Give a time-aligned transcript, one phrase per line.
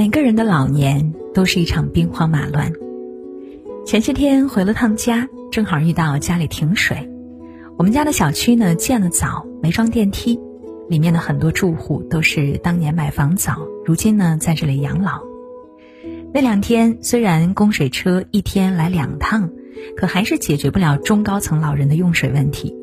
[0.00, 2.72] 每个人的老年都是一场兵荒马乱。
[3.84, 7.10] 前些天回了趟家，正好遇到家里停水。
[7.76, 10.40] 我们家的小区呢建了早，没装电梯，
[10.88, 15.20] 里面的很多住户都是当年买房早，如今呢在这里养老。
[16.32, 19.50] 那两天虽然供水车一天来两趟，
[19.98, 22.74] 可还是解决不了中高层老人的用水问题。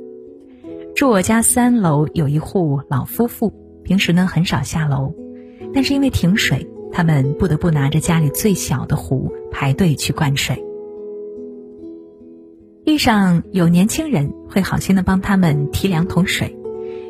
[0.95, 3.51] 住我家三楼有一户老夫妇，
[3.83, 5.15] 平时呢很少下楼，
[5.73, 10.65] 但是因为停水，他们不得不拿着家里最小的壶排队去灌水。
[12.85, 16.57] 遇上有年轻人会好心的帮他们提两桶水，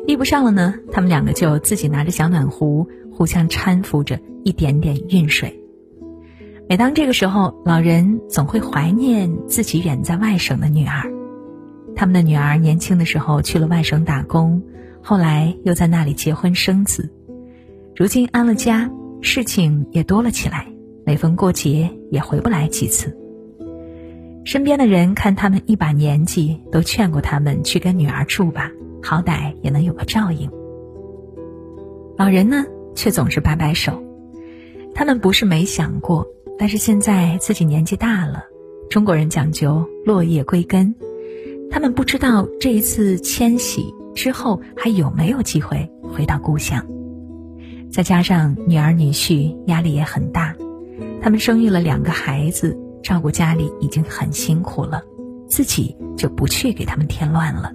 [0.06, 5.58] 遇不上了呢，他们两个就自己拿着小暖壶，互相搀扶着一点点运水。
[6.68, 11.10] 每当这个时候，老人总会怀念自己远在外省的女儿。
[11.96, 14.62] 他们的女儿年轻的时候去了外省打工，
[15.02, 17.08] 后来又在那里结婚生子，
[17.96, 20.66] 如今安了家，事情也多了起来，
[21.04, 23.16] 每逢过节也回不来几次。
[24.44, 28.70] 身边的人看他们一把年纪，都劝过他们去跟女儿住吧，
[29.02, 30.50] 好歹也能有个照应。
[32.16, 34.02] 老人呢，却总是摆摆手。
[34.94, 36.26] 他们不是没想过，
[36.58, 38.44] 但是现在自己年纪大了，
[38.88, 40.94] 中国人讲究落叶归根，
[41.70, 46.84] 他们不知道这一次迁徙之后还有没有机会回到故乡。
[47.90, 50.54] 再加上女儿女婿压力也很大，
[51.20, 52.78] 他们生育了两个孩子。
[53.00, 55.02] 照顾家里已经很辛苦了，
[55.46, 57.72] 自己就不去给他们添乱了。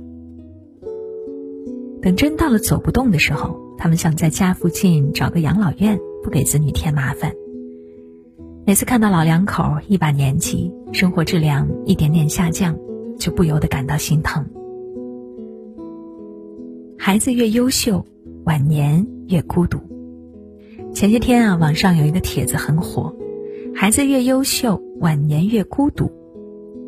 [2.02, 7.32] 等真到了走不动的时候，他们想在家附近找个养老院，不给子女添麻烦。
[8.68, 12.78] 每次看到老两口一把年纪，生活质量一点点下降，
[13.18, 14.46] 就不由得感到心疼。
[17.00, 18.06] 孩子越优秀，
[18.44, 19.80] 晚年越孤独。
[20.94, 23.16] 前些天啊，网上有一个帖子很火。
[23.76, 26.12] 孩子越优秀，晚年越孤独。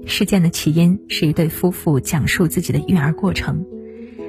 [0.06, 3.66] 事件的起因是一对夫妇讲述自己的育儿过程。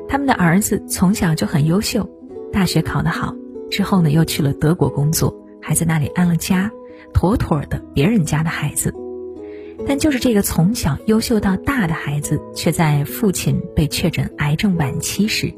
[0.09, 2.09] 他们的儿子从小就很优秀，
[2.51, 3.35] 大学考得好，
[3.71, 6.71] 之后呢又去了德国工作，还在那里安了家，
[7.13, 8.95] 妥妥的别人家的孩子。
[9.87, 15.53] 但就是这个从小优秀到大的孩子，却在父亲被确诊癌症晚期时，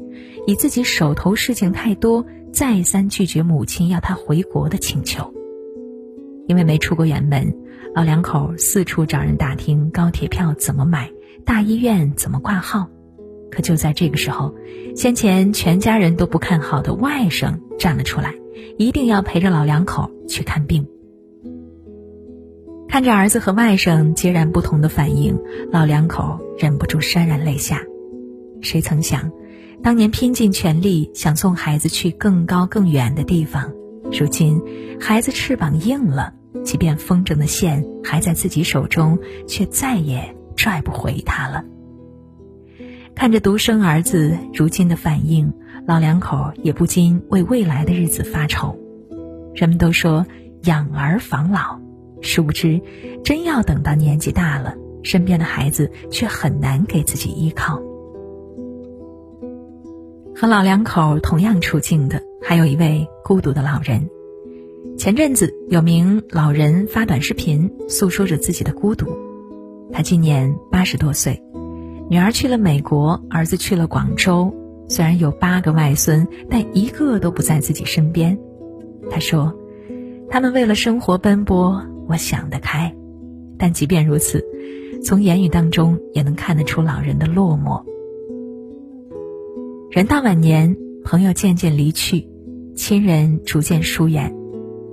[0.45, 5.33] 以自己手头事情太多，再三拒绝母亲要他回国的请求。
[6.47, 7.55] 因为没出过远门，
[7.93, 11.11] 老两口四处找人打听高铁票怎么买，
[11.45, 12.89] 大医院怎么挂号。
[13.51, 14.53] 可就在这个时候，
[14.95, 18.33] 先前全家人都不看好的外甥站了出来，
[18.77, 20.87] 一定要陪着老两口去看病。
[22.87, 25.39] 看着儿子和外甥截然不同的反应，
[25.71, 27.83] 老两口忍不住潸然泪下。
[28.61, 29.31] 谁曾想，
[29.81, 33.71] 当年拼尽全力想送孩子去更高更远的地方，
[34.11, 34.61] 如今
[34.99, 36.33] 孩子翅膀硬了。
[36.65, 41.63] 即便风筝的线还在自己手中，却再也拽不回他了。
[43.15, 45.53] 看着独生儿子如今的反应，
[45.85, 48.77] 老两口也不禁为未来的日子发愁。
[49.53, 50.25] 人们都说
[50.63, 51.79] 养儿防老，
[52.21, 52.81] 殊不知，
[53.23, 57.79] 真要等到年纪大了，身边的孩子却很难给自己依靠。
[60.39, 64.09] 和老两口同样处境的，还有一位孤独的老人。
[64.97, 69.05] 前阵子，有名老人发短视频诉说着自己的孤独。
[69.91, 71.43] 他今年八十多岁，
[72.09, 74.55] 女儿去了美国，儿子去了广州。
[74.87, 78.39] 虽然有八个外孙，但一个都不在自己身边。
[79.11, 79.53] 他说
[80.31, 82.95] ：“他们为了生活奔波，我想得开。
[83.57, 84.41] 但即便如此，
[85.03, 87.83] 从言语当中也能看得出老人的落寞。
[89.91, 92.27] 人到晚年，朋友渐渐离去，
[92.75, 94.31] 亲人逐渐疏远。”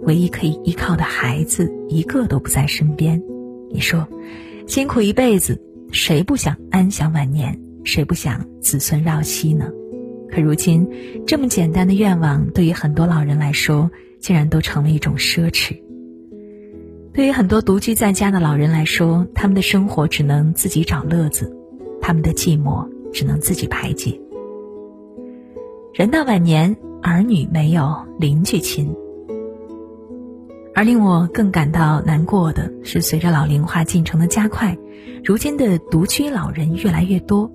[0.04, 3.22] 唯一可以依靠的孩子一个都不在身边，
[3.70, 4.08] 你说，
[4.66, 5.60] 辛苦一辈子，
[5.92, 7.60] 谁不想安享晚年？
[7.84, 9.70] 谁不想子孙绕膝呢？
[10.30, 10.88] 可如今，
[11.26, 15.76] 这么简单的愿望，对于很多老人来说，竟然都成了一种奢侈。
[17.12, 21.54] 对于很多独居在家的老人来说，他们的生活只能自己找乐子，
[22.00, 24.18] 他们的寂寞只能自己排解。
[25.96, 28.94] 人到晚年，儿女没有，邻居亲。
[30.74, 34.76] 而令我更感到难过的是，随着老龄化进程的加快，
[35.24, 37.50] 如今的独居老人越来越多。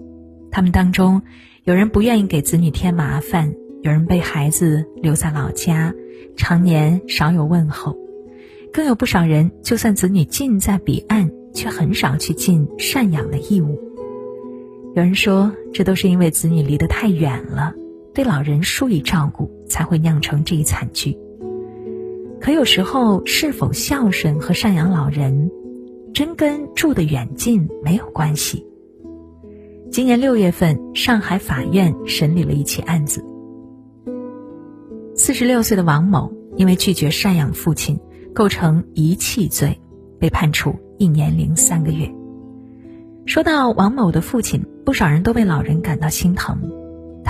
[0.50, 1.22] 他们当中，
[1.66, 3.54] 有人不愿意给子女添麻烦，
[3.84, 5.94] 有人被孩子留在老家，
[6.36, 7.96] 常年少有问候，
[8.74, 13.80] 更有不少人，就算子女近在彼岸，却很少去尽赡养的义务。
[14.96, 17.76] 有人说，这都是因为子女离得太远了，
[18.14, 21.18] 对老人疏于照顾，才会酿成这一惨剧。
[22.40, 25.52] 可有时候，是否孝顺和赡养老人，
[26.14, 28.66] 真跟住的远近没有关系。
[29.92, 33.24] 今年六月份，上海法院审理了一起案子。
[35.16, 38.00] 四十六岁的王某因为拒绝赡养父亲，
[38.34, 39.80] 构成遗弃罪，
[40.20, 42.12] 被判处一年零三个月。
[43.28, 46.60] 说到王某的父亲，不少人都为老人感到心疼。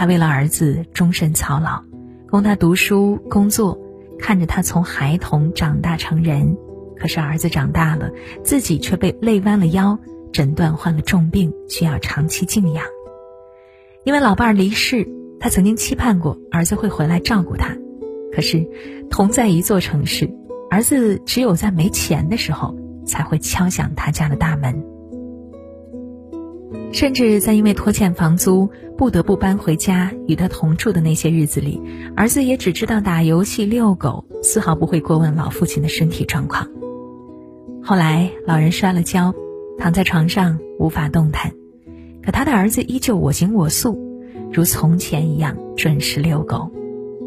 [0.01, 1.83] 他为了儿子终身操劳，
[2.27, 3.80] 供他读书工作，
[4.18, 6.57] 看着他从孩童长大成人。
[6.98, 8.09] 可是儿子长大了，
[8.44, 10.00] 自己却被累弯了腰。
[10.33, 12.83] 诊断患了重病，需要长期静养。
[14.03, 15.07] 因为老伴儿离世，
[15.39, 17.77] 他曾经期盼过儿子会回来照顾他。
[18.33, 18.68] 可是，
[19.12, 20.33] 同在一座城市，
[20.71, 22.75] 儿子只有在没钱的时候
[23.06, 24.83] 才会敲响他家的大门。
[26.92, 31.82] 甚至在因为拖欠房租不得不搬回家与他同住的那些日子里，
[32.16, 36.68] 儿子也只知道打游戏、遛狗，丝毫不会过问老父亲的身体状况。
[37.84, 39.34] 后来，老人摔了跤。
[39.78, 41.52] 躺在床上无法动弹，
[42.22, 43.98] 可他的儿子依旧我行我素，
[44.54, 46.70] 如从前一样准时遛狗，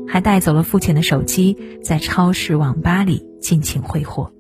[0.07, 4.31] 还带走了父亲的手机，在超市、网吧里尽情挥霍。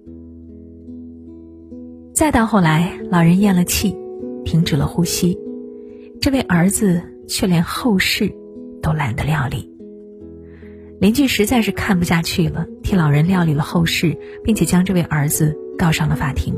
[2.12, 3.96] 再到后来，老人咽了气，
[4.44, 5.38] 停止了呼吸，
[6.20, 8.32] 这位儿子却连后事
[8.82, 9.70] 都懒得料理。
[11.00, 16.54] 邻居实在是看不下去了，替老人料理了后事，并且将这位儿子告上了法庭。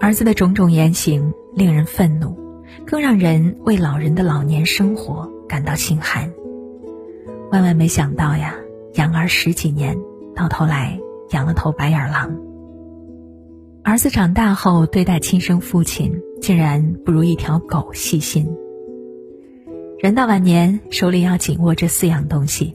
[0.00, 2.36] 儿子的种种言行令人愤怒，
[2.86, 6.32] 更让人为老人的老年生活感到心寒。
[7.50, 8.54] 万万没想到呀，
[8.94, 9.98] 养儿十几年，
[10.34, 11.00] 到头来
[11.30, 12.38] 养了头白眼狼。
[13.82, 18.48] 儿子长大后对待亲生父亲，竟然不如一条狗细心。
[19.98, 22.74] 人到晚年，手里要紧握这四样东西，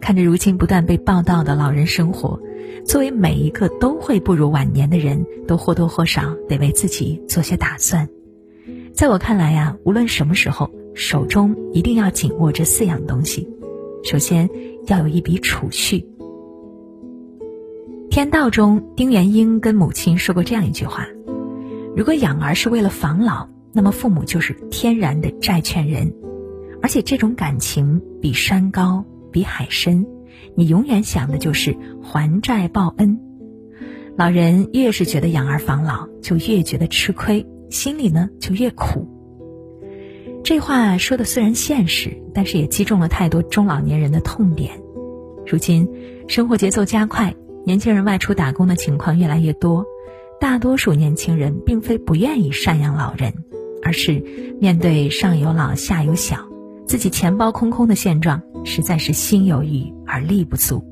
[0.00, 2.40] 看着如今不断被报道的老人生活。
[2.84, 8.08] 作为每一个都会步入晚年的人，都或多或少得为自己做些打算。
[8.92, 13.48] 在我看来呀，无论什么时候，手中一定要紧握这四样东西。
[14.02, 14.50] 首先，
[14.86, 15.98] 要有一笔储蓄。
[18.10, 21.06] 《天道》中，丁元英跟母亲说过这样一句话
[21.96, 26.14] ：“如果养儿是为了防老，那么父母就是天然的债权人，
[26.80, 30.06] 而且这种感情比山高，比海深。”
[30.54, 33.18] 你永远想的就是还债报恩，
[34.16, 39.08] 老人越是觉得养儿防老，就越觉得吃亏，心里呢就越苦。
[40.44, 44.72] 这话说的虽然现实，但是也击中了太多中老年人的痛点。
[45.46, 45.88] 如今
[46.28, 47.34] 生活节奏加快，
[47.64, 49.86] 年轻人外出打工的情况越来越多，
[50.42, 53.32] 大多数年轻人并非不愿意赡养老人，
[53.80, 54.18] 而是
[54.60, 56.48] 面对上有老下有小。
[56.84, 60.84] 自己钱包空空的现状，实在是心有余而力不足。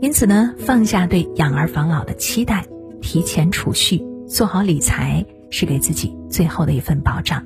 [0.00, 2.64] 因此呢，放下对养儿防老的期待，
[3.02, 7.44] 提前储蓄，做好理财，是给自己最后的一份保障。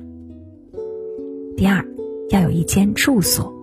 [1.57, 1.85] 第二，
[2.29, 3.53] 要有一间住所。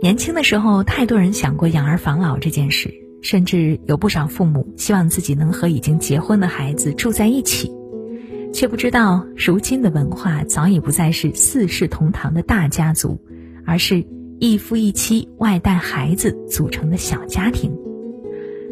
[0.00, 2.90] 年轻的时候，太多人想过养儿防老这件事，
[3.22, 7.70] 甚至有不少父母希望自己能和已经结婚的孩子住在一起。
[8.52, 13.20] 却不知道，如今的文化早已不再是四世同堂的大家族，
[13.64, 14.04] 而是
[14.40, 17.72] 一夫一妻外带孩子组成的小家庭。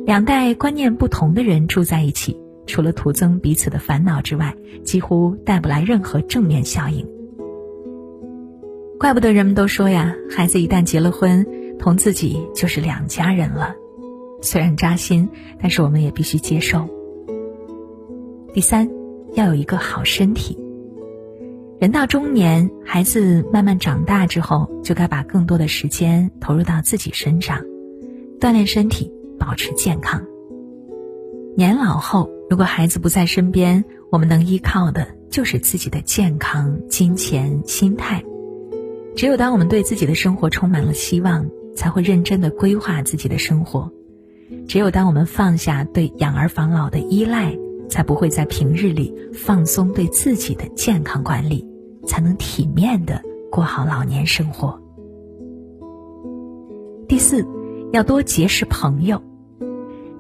[0.04, 7.06] 两代观念不同的人住在一起，除了徒增彼此的烦恼之外，几乎带不来任何正面效应。
[8.98, 11.46] 怪不得人们都说呀，孩子一旦结了婚，
[11.78, 13.76] 同自己就是两家人了。
[14.40, 15.28] 虽然扎心，
[15.60, 16.88] 但是我们也必须接受。
[18.52, 18.88] 第三。
[19.34, 20.58] 要有一个好身体。
[21.78, 27.62] 人到中年，孩子慢慢长大之后，就该把更多的时间投入到自己身上，
[28.40, 30.24] 锻炼身体，保持健康。
[31.56, 38.24] 年老后，如果孩子不在身边，我们能依靠的就是自己的健康、金钱、心态。
[39.14, 43.92] 只有当我们对自己的生活充满了希望，才会认真的规划自己的生活。
[44.66, 47.56] 只有当我们放下对养儿防老的依赖。
[47.88, 51.66] 才不会在平日里放松对自己的健康管理，
[52.06, 54.78] 才能体面的过好老年生活。
[57.08, 57.46] 第四，
[57.90, 59.22] 要多结识朋友。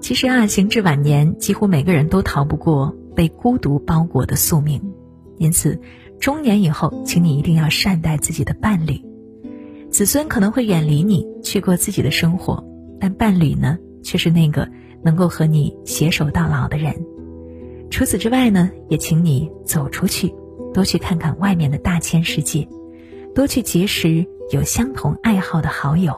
[0.00, 4.80] 其实啊，行至晚年，几乎每个人都逃不过被孤独包裹的宿命。
[5.36, 5.78] 因此，
[6.18, 8.98] 中年以后，请你一定要善待自己的伴侣。
[9.90, 12.64] 子孙可能会远离你，去过自己的生活，
[12.98, 14.68] 但伴侣呢，却是那个
[15.02, 16.94] 能够和你携手到老的人。
[17.90, 20.34] 除此之外呢，也请你走出去，
[20.74, 22.68] 多去看看外面的大千世界，
[23.34, 26.14] 多去结识有相同爱好的好友，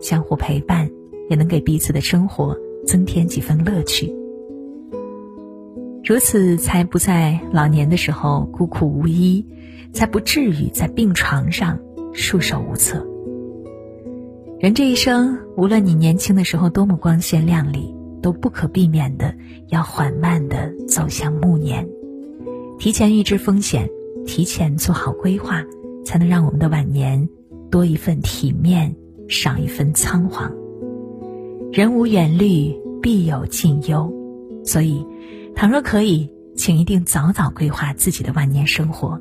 [0.00, 0.90] 相互陪伴，
[1.30, 4.12] 也能给彼此的生活增添几分乐趣。
[6.04, 9.46] 如此，才不在老年的时候孤苦无依，
[9.92, 11.78] 才不至于在病床上
[12.12, 13.06] 束手无策。
[14.64, 19.34] 人这一生，无论你年轻的时候多么光鲜亮丽，都不可避免的
[19.68, 21.86] 要缓慢的走向暮年。
[22.78, 23.90] 提前预知风险，
[24.24, 25.62] 提前做好规划，
[26.06, 27.28] 才能让我们的晚年
[27.70, 28.96] 多一份体面，
[29.28, 30.50] 少一份仓皇。
[31.70, 34.10] 人无远虑，必有近忧，
[34.64, 35.06] 所以。
[35.54, 39.20] 倘若可以，请一定早早规划自己的晚年生活，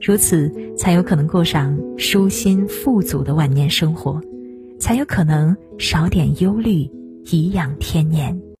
[0.00, 4.22] 如此才有可能过上舒心富足的晚年生活，
[4.78, 6.88] 才有可能少点忧虑，
[7.24, 8.47] 颐养天年。